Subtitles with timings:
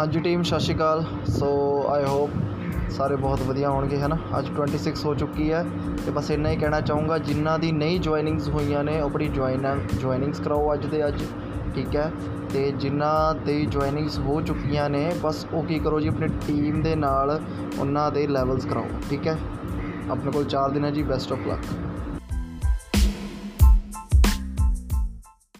[0.00, 1.48] ਹਾਂਜੀ ਟੀਮ ਸਤਿ ਸ਼੍ਰੀ ਅਕਾਲ। ਸੋ
[1.88, 2.30] I hope
[2.90, 4.16] ਸਾਰੇ ਬਹੁਤ ਵਧੀਆ ਹੋਣਗੇ, ਹੈ ਨਾ?
[4.38, 5.64] ਅੱਜ 26 ਹੋ ਚੁੱਕੀ ਹੈ
[6.06, 9.66] ਤੇ ਬਸ ਇੰਨਾ ਹੀ ਕਹਿਣਾ ਚਾਹੂੰਗਾ ਜਿਨ੍ਹਾਂ ਦੀ ਨਈ ਜੁਆਇਨਿੰਗਸ ਹੋਈਆਂ ਨੇ, ਉਹ ਆਪਣੀ ਜੁਆਇਨ
[10.00, 11.22] ਜੁਆਇਨਿੰਗਸ ਕਰਾਓ ਅੱਜ ਦੇ ਅੱਜ,
[11.74, 12.10] ਠੀਕ ਹੈ?
[12.52, 16.94] ਤੇ ਜਿਨ੍ਹਾਂ ਦੀ ਜੁਆਇਨਿੰਗਸ ਹੋ ਚੁੱਕੀਆਂ ਨੇ, ਬਸ ਉਹ ਕੀ ਕਰੋ ਜੀ, ਆਪਣੀ ਟੀਮ ਦੇ
[16.96, 17.40] ਨਾਲ
[17.78, 19.38] ਉਹਨਾਂ ਦੇ ਲੈਵਲਸ ਕਰਾਓ, ਠੀਕ ਹੈ?
[20.10, 21.72] ਆਪਣੇ ਕੋਲ 4 ਦਿਨ ਹੈ ਜੀ ਬੈਸਟ ਆਫ ਲੱਕ